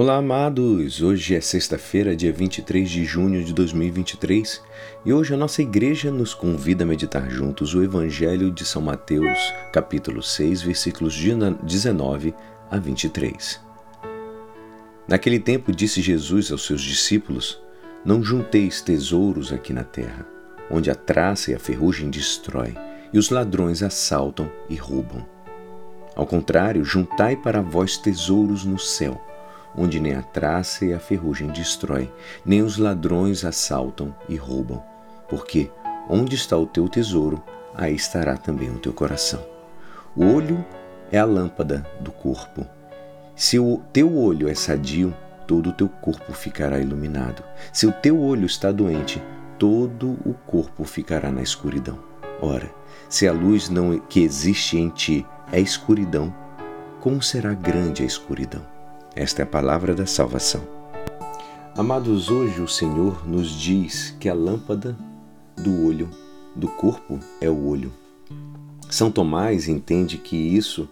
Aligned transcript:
Olá, 0.00 0.16
amados! 0.16 1.02
Hoje 1.02 1.34
é 1.34 1.42
sexta-feira, 1.42 2.16
dia 2.16 2.32
23 2.32 2.88
de 2.88 3.04
junho 3.04 3.44
de 3.44 3.52
2023 3.52 4.62
e 5.04 5.12
hoje 5.12 5.34
a 5.34 5.36
nossa 5.36 5.60
igreja 5.60 6.10
nos 6.10 6.32
convida 6.32 6.84
a 6.84 6.86
meditar 6.86 7.30
juntos 7.30 7.74
o 7.74 7.82
Evangelho 7.82 8.50
de 8.50 8.64
São 8.64 8.80
Mateus, 8.80 9.38
capítulo 9.70 10.22
6, 10.22 10.62
versículos 10.62 11.14
19 11.62 12.34
a 12.70 12.78
23. 12.78 13.60
Naquele 15.06 15.38
tempo 15.38 15.70
disse 15.70 16.00
Jesus 16.00 16.50
aos 16.50 16.64
seus 16.64 16.80
discípulos: 16.80 17.60
Não 18.02 18.22
junteis 18.22 18.80
tesouros 18.80 19.52
aqui 19.52 19.74
na 19.74 19.84
terra, 19.84 20.26
onde 20.70 20.90
a 20.90 20.94
traça 20.94 21.50
e 21.50 21.54
a 21.54 21.58
ferrugem 21.58 22.08
destrói 22.08 22.74
e 23.12 23.18
os 23.18 23.28
ladrões 23.28 23.82
assaltam 23.82 24.50
e 24.66 24.76
roubam. 24.76 25.28
Ao 26.16 26.26
contrário, 26.26 26.86
juntai 26.86 27.36
para 27.36 27.60
vós 27.60 27.98
tesouros 27.98 28.64
no 28.64 28.78
céu 28.78 29.20
onde 29.76 30.00
nem 30.00 30.14
a 30.14 30.22
traça 30.22 30.84
e 30.84 30.92
a 30.92 30.98
ferrugem 30.98 31.48
destrói, 31.48 32.12
nem 32.44 32.62
os 32.62 32.76
ladrões 32.76 33.44
assaltam 33.44 34.14
e 34.28 34.36
roubam. 34.36 34.82
Porque 35.28 35.70
onde 36.08 36.34
está 36.34 36.56
o 36.56 36.66
teu 36.66 36.88
tesouro, 36.88 37.42
aí 37.74 37.94
estará 37.94 38.36
também 38.36 38.70
o 38.70 38.78
teu 38.78 38.92
coração. 38.92 39.44
O 40.16 40.24
olho 40.24 40.64
é 41.12 41.18
a 41.18 41.24
lâmpada 41.24 41.86
do 42.00 42.10
corpo. 42.10 42.66
Se 43.36 43.58
o 43.58 43.80
teu 43.92 44.16
olho 44.16 44.48
é 44.48 44.54
sadio, 44.54 45.14
todo 45.46 45.70
o 45.70 45.72
teu 45.72 45.88
corpo 45.88 46.32
ficará 46.32 46.78
iluminado. 46.78 47.42
Se 47.72 47.86
o 47.86 47.92
teu 47.92 48.20
olho 48.20 48.46
está 48.46 48.70
doente, 48.70 49.22
todo 49.58 50.18
o 50.24 50.34
corpo 50.46 50.84
ficará 50.84 51.30
na 51.30 51.42
escuridão. 51.42 51.98
Ora, 52.40 52.70
se 53.08 53.26
a 53.26 53.32
luz 53.32 53.68
não 53.68 53.98
que 53.98 54.20
existe 54.20 54.78
em 54.78 54.88
ti 54.88 55.26
é 55.52 55.60
escuridão, 55.60 56.34
como 57.00 57.22
será 57.22 57.54
grande 57.54 58.02
a 58.02 58.06
escuridão? 58.06 58.62
Esta 59.14 59.42
é 59.42 59.44
a 59.44 59.46
palavra 59.46 59.92
da 59.92 60.06
salvação. 60.06 60.62
Amados, 61.76 62.30
hoje 62.30 62.60
o 62.60 62.68
Senhor 62.68 63.26
nos 63.28 63.50
diz 63.50 64.14
que 64.20 64.28
a 64.28 64.34
lâmpada 64.34 64.96
do 65.56 65.84
olho, 65.84 66.08
do 66.54 66.68
corpo, 66.68 67.18
é 67.40 67.50
o 67.50 67.66
olho. 67.66 67.92
São 68.88 69.10
Tomás 69.10 69.68
entende 69.68 70.16
que 70.16 70.36
isso, 70.36 70.88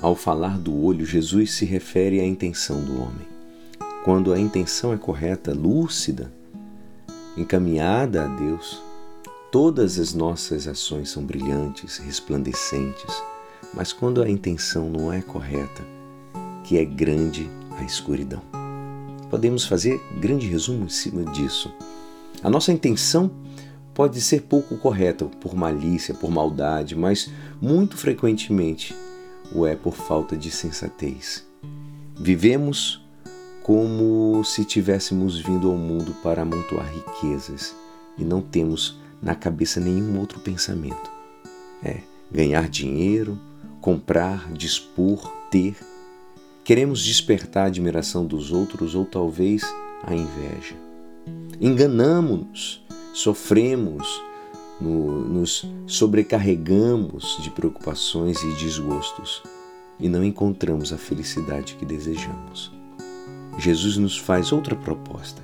ao 0.00 0.16
falar 0.16 0.58
do 0.58 0.74
olho, 0.82 1.04
Jesus 1.04 1.52
se 1.52 1.66
refere 1.66 2.20
à 2.20 2.24
intenção 2.24 2.82
do 2.82 2.94
homem. 3.02 3.28
Quando 4.02 4.32
a 4.32 4.40
intenção 4.40 4.92
é 4.92 4.96
correta, 4.96 5.52
lúcida, 5.52 6.32
encaminhada 7.36 8.24
a 8.24 8.28
Deus, 8.28 8.82
todas 9.50 9.98
as 9.98 10.14
nossas 10.14 10.66
ações 10.66 11.10
são 11.10 11.22
brilhantes, 11.22 11.98
resplandecentes. 11.98 13.14
Mas 13.74 13.92
quando 13.92 14.22
a 14.22 14.28
intenção 14.28 14.88
não 14.88 15.12
é 15.12 15.20
correta, 15.20 15.82
que 16.64 16.78
é 16.78 16.84
grande 16.84 17.48
a 17.78 17.82
escuridão. 17.82 18.42
Podemos 19.30 19.64
fazer 19.64 20.00
grande 20.20 20.46
resumo 20.46 20.84
em 20.84 20.88
cima 20.88 21.24
disso. 21.32 21.72
A 22.42 22.50
nossa 22.50 22.72
intenção 22.72 23.30
pode 23.94 24.20
ser 24.20 24.42
pouco 24.42 24.76
correta 24.76 25.24
por 25.24 25.54
malícia, 25.54 26.14
por 26.14 26.30
maldade, 26.30 26.96
mas 26.96 27.30
muito 27.60 27.96
frequentemente 27.96 28.94
o 29.54 29.66
é 29.66 29.74
por 29.76 29.94
falta 29.94 30.36
de 30.36 30.50
sensatez. 30.50 31.46
Vivemos 32.14 33.02
como 33.62 34.42
se 34.44 34.64
tivéssemos 34.64 35.38
vindo 35.38 35.70
ao 35.70 35.76
mundo 35.76 36.14
para 36.22 36.42
amontoar 36.42 36.90
riquezas 36.92 37.74
e 38.18 38.24
não 38.24 38.40
temos 38.40 38.98
na 39.22 39.34
cabeça 39.34 39.78
nenhum 39.78 40.18
outro 40.18 40.40
pensamento. 40.40 41.10
É 41.82 42.00
ganhar 42.30 42.68
dinheiro, 42.68 43.38
comprar, 43.80 44.52
dispor, 44.52 45.30
ter 45.50 45.76
Queremos 46.64 47.02
despertar 47.02 47.64
a 47.64 47.66
admiração 47.66 48.24
dos 48.24 48.52
outros 48.52 48.94
ou 48.94 49.04
talvez 49.04 49.62
a 50.04 50.14
inveja. 50.14 50.76
Enganamos-nos, 51.60 52.84
sofremos, 53.12 54.22
no, 54.80 55.22
nos 55.28 55.68
sobrecarregamos 55.88 57.38
de 57.42 57.50
preocupações 57.50 58.40
e 58.44 58.54
desgostos 58.54 59.42
e 59.98 60.08
não 60.08 60.22
encontramos 60.22 60.92
a 60.92 60.98
felicidade 60.98 61.74
que 61.74 61.84
desejamos. 61.84 62.70
Jesus 63.58 63.96
nos 63.96 64.16
faz 64.16 64.52
outra 64.52 64.76
proposta. 64.76 65.42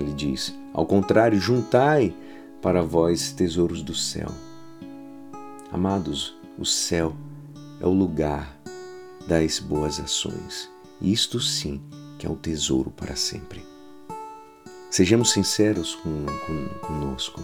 Ele 0.00 0.12
diz: 0.14 0.54
Ao 0.72 0.86
contrário, 0.86 1.38
juntai 1.38 2.14
para 2.62 2.82
vós 2.82 3.30
tesouros 3.30 3.82
do 3.82 3.94
céu. 3.94 4.28
Amados, 5.70 6.34
o 6.58 6.64
céu 6.64 7.14
é 7.78 7.86
o 7.86 7.92
lugar 7.92 8.55
das 9.26 9.58
boas 9.58 9.98
ações. 9.98 10.70
Isto 11.00 11.40
sim 11.40 11.80
que 12.18 12.26
é 12.26 12.30
o 12.30 12.36
tesouro 12.36 12.90
para 12.90 13.16
sempre. 13.16 13.64
Sejamos 14.90 15.32
sinceros 15.32 15.94
com, 15.96 16.24
com, 16.46 16.68
conosco. 16.86 17.42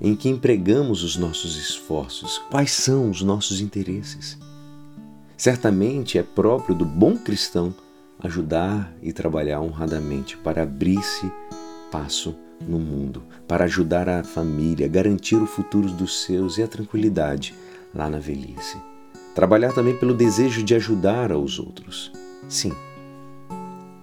Em 0.00 0.14
que 0.14 0.28
empregamos 0.28 1.02
os 1.02 1.16
nossos 1.16 1.56
esforços? 1.56 2.38
Quais 2.50 2.70
são 2.70 3.10
os 3.10 3.22
nossos 3.22 3.60
interesses? 3.60 4.38
Certamente 5.36 6.18
é 6.18 6.22
próprio 6.22 6.74
do 6.74 6.84
bom 6.84 7.16
cristão 7.16 7.74
ajudar 8.20 8.94
e 9.02 9.12
trabalhar 9.12 9.60
honradamente 9.60 10.36
para 10.36 10.62
abrir-se 10.62 11.30
passo 11.90 12.34
no 12.60 12.78
mundo, 12.78 13.22
para 13.46 13.64
ajudar 13.64 14.08
a 14.08 14.24
família, 14.24 14.88
garantir 14.88 15.36
o 15.36 15.46
futuro 15.46 15.88
dos 15.90 16.22
seus 16.22 16.56
e 16.56 16.62
a 16.62 16.68
tranquilidade 16.68 17.54
lá 17.94 18.08
na 18.08 18.18
velhice. 18.18 18.78
Trabalhar 19.34 19.72
também 19.72 19.96
pelo 19.96 20.14
desejo 20.14 20.62
de 20.62 20.74
ajudar 20.74 21.32
aos 21.32 21.58
outros. 21.58 22.12
Sim, 22.48 22.72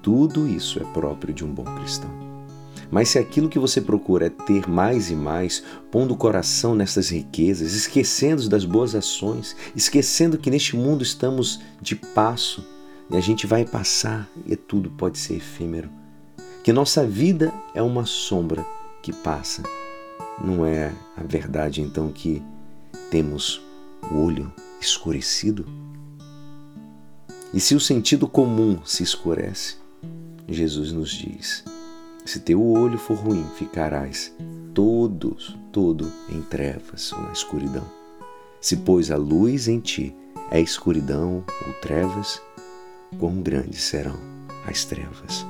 tudo 0.02 0.48
isso 0.48 0.80
é 0.80 0.84
próprio 0.94 1.34
de 1.34 1.46
um 1.46 1.54
bom 1.54 1.64
cristão. 1.64 2.10
Mas 2.92 3.08
se 3.08 3.18
aquilo 3.18 3.48
que 3.48 3.58
você 3.58 3.80
procura 3.80 4.26
é 4.26 4.30
ter 4.30 4.68
mais 4.68 5.10
e 5.10 5.16
mais, 5.16 5.64
pondo 5.90 6.14
o 6.14 6.18
coração 6.18 6.76
nessas 6.76 7.10
riquezas, 7.10 7.74
esquecendo 7.74 8.50
das 8.50 8.66
boas 8.66 8.94
ações, 8.94 9.56
esquecendo 9.74 10.38
que 10.38 10.52
neste 10.52 10.76
mundo 10.76 11.02
estamos 11.02 11.62
de 11.82 11.96
passo 11.96 12.68
e 13.10 13.16
a 13.16 13.22
gente 13.22 13.48
vai 13.48 13.64
passar 13.64 14.30
e 14.46 14.58
tudo 14.58 14.90
pode 14.90 15.18
ser 15.18 15.36
efêmero, 15.36 15.90
que 16.62 16.74
nossa 16.74 17.06
vida 17.08 17.54
é 17.74 17.82
uma 17.82 18.06
sombra 18.06 18.66
que 19.02 19.14
passa, 19.14 19.64
não 20.44 20.66
é 20.66 20.92
a 21.16 21.24
verdade 21.24 21.82
então 21.82 22.12
que 22.12 22.44
temos 23.10 23.62
o 24.10 24.24
olho 24.24 24.52
escurecido? 24.80 25.66
E 27.54 27.60
se 27.60 27.76
o 27.76 27.80
sentido 27.80 28.28
comum 28.28 28.80
se 28.86 29.04
escurece, 29.04 29.76
Jesus 30.48 30.92
nos 30.92 31.12
diz: 31.12 31.64
se 32.26 32.40
teu 32.40 32.66
olho 32.66 32.98
for 32.98 33.18
ruim, 33.18 33.46
ficarás 33.58 34.34
todos, 34.74 35.58
todo 35.72 36.12
em 36.30 36.42
trevas 36.42 37.12
ou 37.12 37.22
na 37.22 37.32
escuridão. 37.32 37.86
Se 38.60 38.78
pois 38.78 39.12
a 39.12 39.18
luz 39.18 39.68
em 39.68 39.80
ti 39.80 40.16
é 40.52 40.62
escuridão 40.62 41.44
ou 41.68 41.74
trevas, 41.82 42.42
quão 43.18 43.42
grandes 43.42 43.82
serão 43.82 44.18
as 44.66 44.86
trevas. 44.86 45.46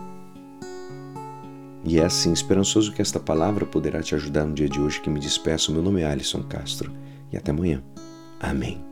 E 1.84 2.00
é 2.00 2.06
assim, 2.06 2.32
esperançoso 2.32 2.94
que 2.94 3.02
esta 3.02 3.20
palavra 3.20 3.66
poderá 3.66 4.02
te 4.02 4.16
ajudar 4.16 4.46
no 4.46 4.54
dia 4.54 4.70
de 4.70 4.80
hoje 4.80 5.02
que 5.02 5.10
me 5.10 5.20
despeço. 5.20 5.72
Meu 5.72 5.82
nome 5.82 6.02
é 6.02 6.06
Alisson 6.06 6.44
Castro 6.44 6.92
e 7.32 7.38
até 7.38 7.52
amanhã. 7.52 7.84
Amém. 8.42 8.91